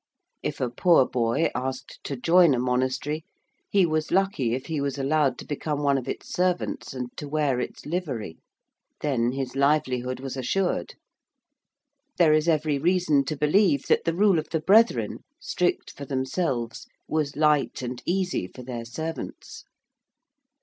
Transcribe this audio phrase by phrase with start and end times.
[0.41, 3.23] If a poor boy asked to join a monastery
[3.69, 7.29] he was lucky if he was allowed to become one of its servants and to
[7.29, 8.39] wear its livery.
[9.01, 10.95] Then his livelihood was assured.
[12.17, 16.87] There is every reason to believe that the rule of the brethren, strict for themselves,
[17.07, 19.65] was light and easy for their servants.